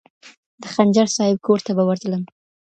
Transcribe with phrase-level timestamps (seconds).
[0.61, 2.23] د خنجر صاحب کور ته به ورتلم.